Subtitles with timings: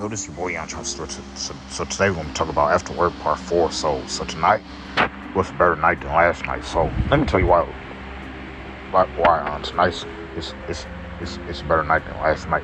[0.00, 3.38] Is your boy Trump So, so, so today we're gonna talk about after work part
[3.38, 3.70] four.
[3.70, 4.62] So so tonight
[5.34, 6.64] was a better night than last night.
[6.64, 7.62] So let me tell you why
[8.90, 10.86] why why on uh, tonight's it's it's
[11.20, 12.62] it's it's a better night than last night.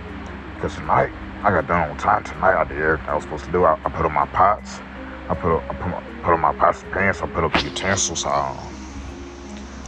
[0.55, 1.11] Because tonight
[1.43, 2.23] I got done on time.
[2.23, 3.64] Tonight I did everything I was supposed to do.
[3.64, 4.79] I, I put on my pots.
[5.29, 7.21] I put I put, my, put on my pots and pans.
[7.21, 8.25] I put up the utensils.
[8.25, 8.75] I, um,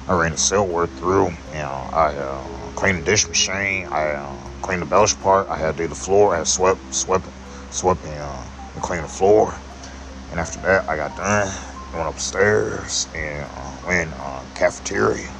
[0.08, 1.28] I ran the silverware through.
[1.52, 2.44] You know, I uh,
[2.74, 3.86] cleaned the dish machine.
[3.86, 5.48] I uh, cleaned the belch part.
[5.48, 6.34] I had to do the floor.
[6.34, 7.24] I had swept, swept,
[7.76, 8.44] swept and, uh,
[8.74, 9.54] and cleaned the floor.
[10.30, 11.52] And after that, I got done.
[11.94, 15.30] Went upstairs and uh, went uh, cafeteria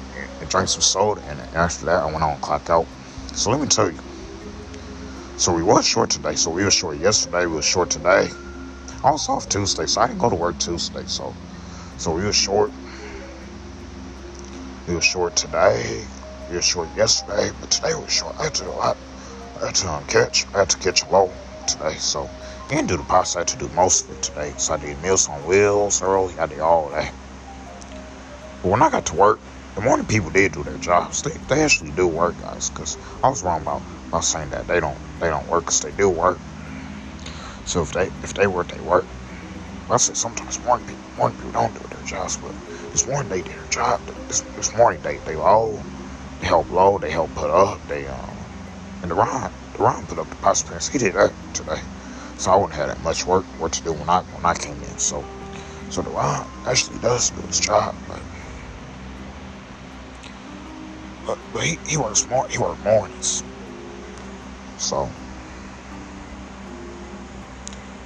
[0.00, 1.22] and, and drank some soda.
[1.26, 2.86] And after that, I went on clock out.
[3.36, 4.00] So let me tell you.
[5.36, 6.34] So we was short today.
[6.34, 7.46] So we were short yesterday.
[7.46, 8.28] We were short today.
[9.04, 11.04] I was off Tuesday, so I didn't go to work Tuesday.
[11.06, 11.36] So,
[11.98, 12.72] so we were short.
[14.86, 16.06] We were short today.
[16.48, 18.36] We were short yesterday, but today we were short.
[18.38, 18.94] I had to, I,
[19.62, 20.44] To um, catch.
[20.54, 21.32] I had to catch a low
[21.66, 21.94] today.
[21.94, 22.28] So
[22.66, 23.38] I didn't do the pasta.
[23.38, 24.52] I had to do most of it today.
[24.58, 26.36] So I did Meals on Wheels early.
[26.38, 27.14] I did all that.
[28.62, 29.40] But when I got to work,
[29.74, 31.22] the morning people did do their jobs.
[31.22, 32.68] They, they actually do work, guys.
[32.68, 35.92] Because I was wrong about, about saying that they don't they don't work because they
[35.92, 36.38] do work.
[37.64, 39.06] So if they if they work, they work.
[39.88, 42.52] I said sometimes morning people morning people don't do their jobs, but
[42.92, 44.00] this morning they did their job.
[44.28, 45.82] This, this morning they they all
[46.40, 48.31] they help load, they help put up, they um
[49.02, 50.88] and the Ron put up the pasta pans.
[50.88, 51.80] He did that today,
[52.38, 54.82] so I wouldn't have that much work work to do when I when I came
[54.82, 54.98] in.
[54.98, 55.24] So
[55.90, 56.10] so the
[56.66, 58.22] actually does do his job, but.
[61.26, 63.44] But, but he, he works more he works mornings.
[64.76, 65.10] So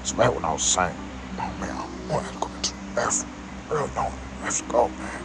[0.02, 0.96] so back when I was saying,
[1.38, 3.32] oh man, I want to go to the bathroom.
[3.68, 5.24] Real have to go, man.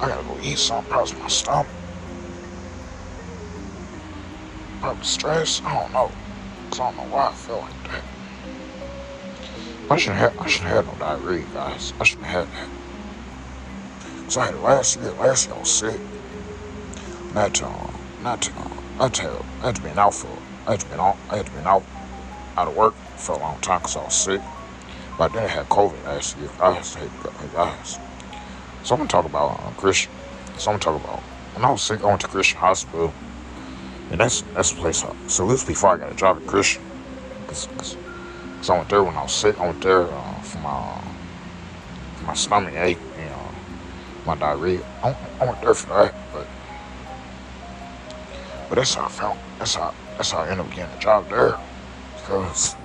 [0.00, 1.81] I gotta go eat something, probably my stomach.
[4.82, 6.10] Probably stress, I don't know.
[6.70, 8.02] Cause I don't know why I feel like that.
[9.88, 11.94] I shouldn't have I shouldn't have no diarrhea, guys.
[12.00, 14.24] I shouldn't have had that.
[14.24, 16.00] Cause I had it last year, last year I was sick.
[17.32, 17.94] Not to um,
[18.24, 20.80] not to um, I had to I had to be an out for I had
[20.80, 21.84] to be out I had to be out
[22.56, 24.40] out of work for a long time because I was sick.
[25.16, 26.50] But then I had COVID last year.
[26.58, 26.96] I was
[27.52, 28.00] guys.
[28.82, 30.10] So I'm gonna talk about uh, Christian.
[30.58, 31.20] So I'm gonna talk about
[31.54, 32.02] when I was sick.
[32.02, 33.14] I went to Christian Hospital,
[34.12, 35.02] and that's that's the place.
[35.04, 36.82] I, so this before I got a job at Christian,
[37.46, 37.96] cause,
[38.68, 39.58] I went there when I was sick.
[39.58, 41.00] I went there uh, for my
[42.16, 43.52] for my stomach ache and uh,
[44.26, 44.82] my diarrhea.
[45.02, 46.46] I, I went there for that, but
[48.68, 49.38] but that's how I felt.
[49.58, 51.58] That's how that's how I ended up getting a job there.
[52.24, 52.76] Cause,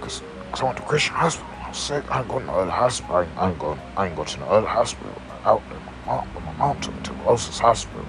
[0.00, 0.22] cause,
[0.52, 1.48] I went to Christian hospital.
[1.62, 2.04] I was sick.
[2.10, 3.16] I didn't go to the other hospital.
[3.16, 3.78] I didn't, go.
[3.96, 5.14] I didn't go to the other hospital
[5.44, 5.78] out there.
[5.78, 8.04] My mom, but my mom took me to closest hospital.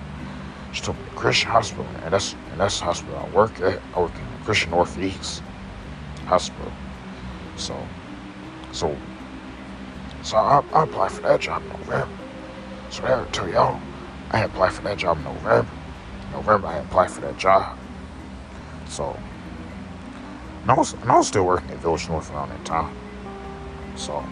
[0.84, 3.82] To Christian hospital, and that's and that's the hospital I work at.
[3.96, 5.42] I work in Christian Northeast
[6.26, 6.72] Hospital.
[7.56, 7.88] So,
[8.72, 8.96] so,
[10.22, 12.10] so I, I applied for that job in November.
[12.90, 13.82] So I tell y'all,
[14.32, 15.72] I had applied for that job in November.
[16.34, 17.80] November, I applied for that job.
[18.88, 19.18] So
[20.66, 22.92] and I was, and I was still working at Village North around that time.
[23.96, 24.26] So,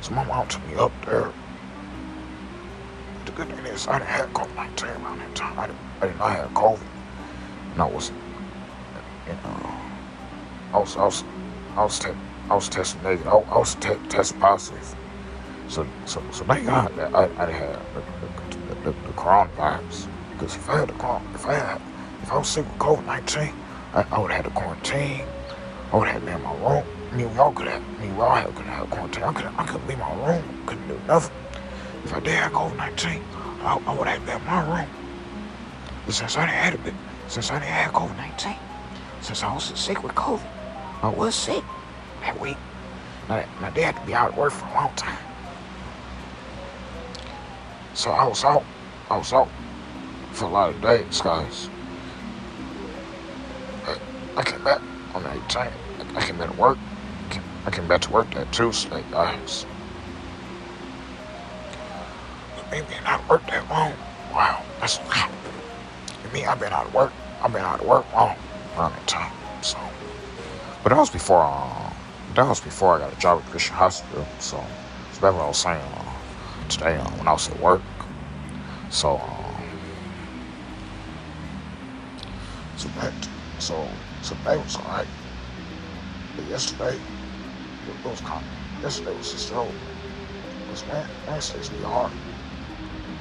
[0.00, 1.32] so my mom took me up there.
[3.40, 5.58] Good thing is, I didn't have COVID 19 around that time.
[5.58, 6.86] I didn't, I did not have COVID.
[7.72, 8.10] And I was,
[9.26, 9.80] you know,
[10.74, 11.24] I was, I was,
[11.74, 12.08] I was, te-
[12.50, 13.28] I was testing negative.
[13.28, 14.94] I, I was te- testing positive.
[15.68, 20.08] So, so, so thank God that I, I didn't have the, the, the, the coronavirus.
[20.32, 21.80] Because if I had the corona, if I had,
[22.22, 23.54] if I was sick with COVID 19,
[23.94, 25.24] I, I would have had to quarantine.
[25.94, 26.84] I would have been in my room.
[27.10, 27.82] I mean, we all could have.
[27.82, 29.24] I mean, we all could have quarantine.
[29.24, 29.58] I couldn't.
[29.58, 30.44] I couldn't leave my room.
[30.66, 31.34] Couldn't do nothing.
[32.04, 33.22] If I did have COVID nineteen,
[33.62, 34.88] I, I would have been in my room.
[36.06, 36.94] But since I didn't have it,
[37.28, 38.56] since I didn't have COVID nineteen,
[39.20, 40.46] since I was sick with COVID,
[41.02, 41.64] I was sick
[42.20, 42.56] that week.
[43.28, 45.18] My, dad had to be out of work for a long time.
[47.94, 48.64] So I was out.
[49.08, 49.48] I was out
[50.32, 51.70] for a lot of days, guys.
[54.36, 54.80] I came back
[55.14, 55.72] on the 18th.
[56.16, 56.78] I came back to work.
[57.66, 59.66] I came back to work that Tuesday, guys.
[62.70, 63.92] Me being out of work that long,
[64.32, 65.28] wow, that's wow.
[66.32, 67.12] Me, I've been out of work.
[67.42, 68.36] I've been out of work long
[68.76, 69.32] that time.
[69.62, 69.78] So,
[70.82, 71.42] but that was before.
[71.42, 71.92] Uh,
[72.34, 74.24] that was before I got a job at Christian Hospital.
[74.38, 74.56] So,
[75.12, 77.82] so that's what I was saying uh, today uh, when I was at work.
[78.88, 79.60] So, uh,
[82.76, 83.12] so that,
[83.58, 83.88] so
[84.22, 85.06] Today was alright.
[86.36, 88.44] But yesterday, it was kind
[88.82, 89.72] yesterday was just over.
[90.68, 90.84] Because
[91.26, 92.12] Wednesdays be hard.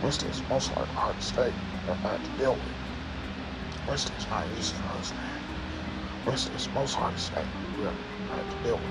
[0.01, 0.87] Wednesdays most like
[1.35, 1.53] day
[1.87, 3.93] that I had to deal with.
[3.93, 5.41] Is not easy man.
[6.25, 7.45] Wednesday is most day
[7.77, 7.95] we ever
[8.29, 8.85] had to deal with.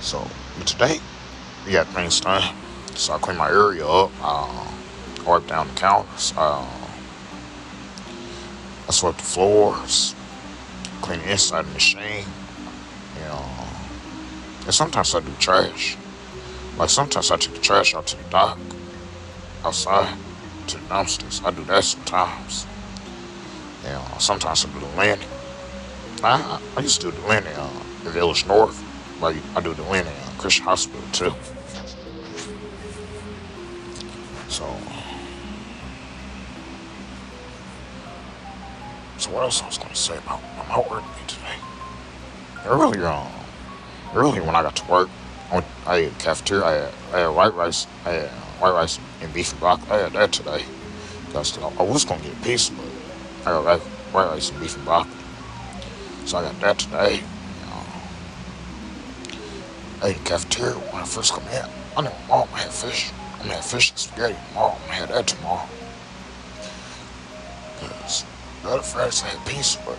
[0.00, 0.26] So,
[0.64, 1.00] today,
[1.66, 2.54] we got things done.
[2.94, 4.10] So I cleaned my area up.
[4.22, 4.72] Uh,
[5.26, 6.32] wiped down the counters.
[6.36, 6.66] Uh,
[8.88, 10.14] I swept the floors.
[11.00, 12.24] Cleaned the inside of the machine.
[13.16, 13.44] You know,
[14.64, 15.96] and sometimes I do trash.
[16.78, 18.58] Like sometimes I take the trash out to the dock,
[19.64, 20.16] outside,
[20.68, 21.44] to the dumpsters.
[21.44, 22.66] I do that sometimes.
[23.84, 25.28] You know, sometimes I do the landing.
[26.24, 28.82] I, I used to do the landing uh, in the Village North.
[29.20, 31.34] Like I do the landing at Christian Hospital too.
[34.48, 34.64] So,
[39.18, 41.56] so what else I was to say about my work today?
[42.64, 43.32] Earlier on,
[44.14, 45.08] earlier when I got to work,
[45.52, 46.64] I, I ate cafeteria.
[46.64, 47.86] I I had white rice.
[48.06, 49.90] I had white rice and beef and broccoli.
[49.90, 50.64] I had that today.
[51.26, 52.86] Because I was to get a piece, but
[53.42, 55.12] I got white rice and beef and broccoli.
[56.24, 57.22] So I got that today.
[60.02, 61.64] I ate cafeteria when I first come in.
[61.96, 63.12] I know mom had fish.
[63.34, 64.72] I'm gonna have fish and spaghetti tomorrow.
[64.72, 65.68] I'm gonna have that tomorrow.
[67.78, 68.24] Because
[68.62, 69.98] the other Fridays I had pizza, but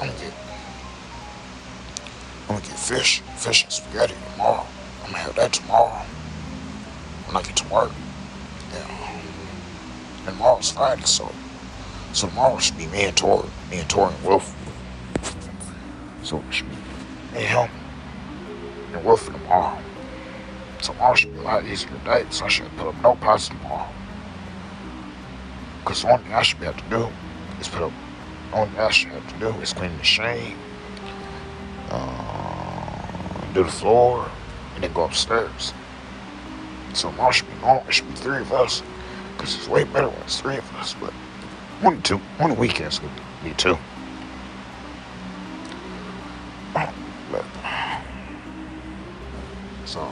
[0.00, 0.32] I'm gonna get
[2.42, 4.66] I'm gonna get fish, fish and spaghetti tomorrow.
[5.04, 6.04] I'm gonna have that tomorrow
[7.26, 7.90] when I get to work.
[8.72, 8.86] Yeah.
[10.18, 11.30] And tomorrow's Friday, so
[12.12, 14.54] so tomorrow should be me and Tori, me and Tori and Wolf.
[16.22, 17.70] So it should be me and him
[18.92, 19.78] and Wolf tomorrow.
[20.80, 23.88] Tomorrow should be a lot easier today, so I should put up no pots tomorrow.
[25.80, 27.08] Because the only thing I should be able to do
[27.60, 27.92] is put up,
[28.50, 30.56] the only thing I should have to do is clean the machine,
[31.90, 34.30] uh, do the floor,
[34.74, 35.72] and then go upstairs.
[36.94, 38.82] So tomorrow should be normal, it should be three of us.
[39.36, 41.12] Because it's way better when it's three of us, but
[41.80, 43.76] one, two, one weekend's gonna be two.
[46.74, 46.92] But,
[49.84, 50.06] so,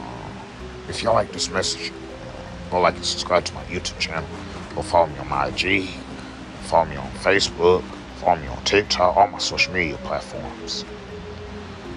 [0.88, 1.92] if y'all like this message,
[2.70, 4.28] go like and subscribe to my YouTube channel.
[4.74, 5.88] Go follow me on my IG.
[6.62, 7.82] Follow me on Facebook.
[8.16, 9.16] Follow me on TikTok.
[9.16, 10.84] All my social media platforms.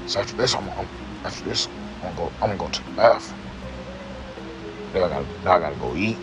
[0.07, 0.87] So after this, I'm, I'm
[1.23, 1.67] after this,
[2.03, 2.33] I'm gonna go.
[2.41, 3.39] I'm gonna go to the bathroom.
[4.93, 5.25] I gotta.
[5.43, 6.17] Now I gotta go eat.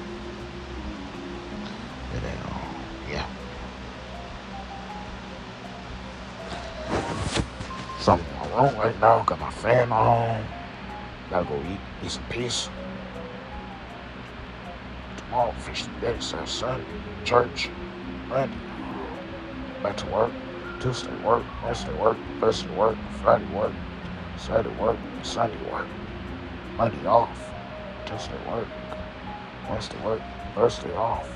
[1.96, 3.26] And then, uh, yeah.
[7.98, 9.22] So I'm in my room right now.
[9.24, 10.46] Got my fan on.
[11.30, 12.70] Gotta go eat, eat some peace.
[15.16, 17.70] Tomorrow, fish spaghetti, Saturday, Sunday, church,
[18.28, 18.58] Monday,
[19.82, 20.32] back to work.
[20.80, 23.74] Tuesday work, Wednesday work, Thursday work, Friday work,
[24.40, 25.86] Saturday work, Sunday work,
[26.78, 27.52] Monday off,
[28.06, 28.66] Tuesday work,
[29.68, 30.22] Wednesday work,
[30.54, 31.28] Thursday off,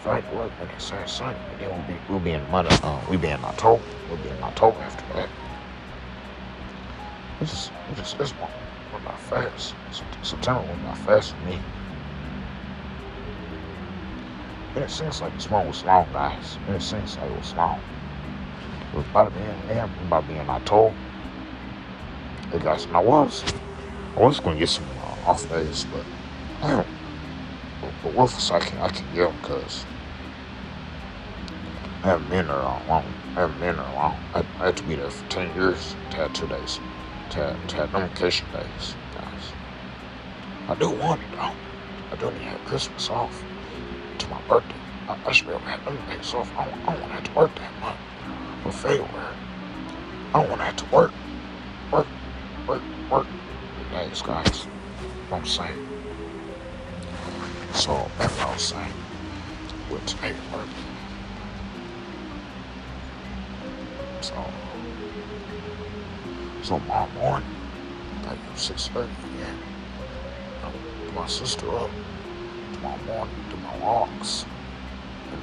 [0.00, 1.40] Friday work, then Saturday, Sunday.
[1.52, 3.82] And then we'll be we'll be in Monday, uh, we'll be in October.
[4.08, 5.28] We'll be in October after that.
[7.40, 8.50] Just, it's just this one
[8.94, 9.74] went by fast.
[10.22, 11.58] September went by fast for me.
[14.74, 16.56] And it seems like this month was long, guys.
[16.66, 17.78] And it seems like it was long.
[18.92, 19.44] It was about to be
[19.74, 20.94] in about being October.
[22.50, 23.44] Hey guys, I was,
[24.16, 26.04] I was going to get some uh, off days, but
[26.60, 26.86] I don't.
[27.80, 29.86] But, but Wolfus, I can, I can get them because
[32.02, 32.82] I haven't been there long.
[32.88, 34.16] I haven't been there long.
[34.34, 36.80] I, I had to be there for 10 years to have two days
[37.30, 39.52] to, to have them vacation days, guys.
[40.66, 41.52] I do want it though.
[42.10, 43.44] I do need to have Christmas off
[44.18, 44.74] to my birthday.
[45.06, 46.50] I, I should be able to have them days off.
[46.58, 47.98] I don't, I don't want to have to work that month
[48.64, 49.36] for February.
[50.34, 51.12] I don't want to have to work,
[52.70, 53.26] work, work
[53.92, 54.68] days, guys.
[55.32, 55.78] I'm saying.
[57.74, 58.92] So that's what I was saying.
[60.06, 60.68] Today work.
[64.20, 64.34] So.
[66.62, 67.48] So tomorrow morning,
[68.26, 69.58] like six thirty again,
[70.62, 71.90] I'll pick my sister up
[72.74, 74.44] tomorrow morning, do my walks,
[75.32, 75.42] and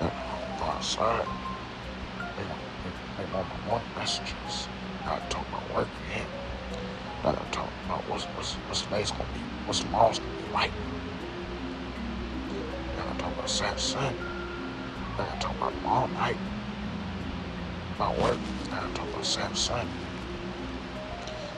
[0.00, 0.10] uh,
[0.58, 1.26] go outside,
[3.36, 4.68] all my morning messages.
[5.04, 6.26] I talk about work again.
[7.20, 10.72] I gotta talk about what's what's what's today's gonna be, what's tomorrow's gonna be like.
[12.94, 14.22] I gotta talk about Saturday, Sunday.
[15.18, 16.38] I gotta talk about tomorrow night
[17.96, 18.38] about work.
[18.72, 19.92] I gotta talk about Sam Sunday.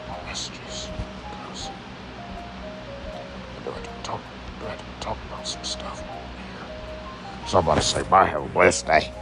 [0.08, 0.88] My messages.
[1.30, 1.70] Because
[3.64, 7.46] do have to talk, I do have to about some stuff over here.
[7.46, 8.26] So I'm about to say bye.
[8.26, 9.12] Have a blessed day.